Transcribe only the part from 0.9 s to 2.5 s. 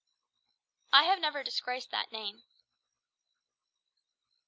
"I have never disgraced that name."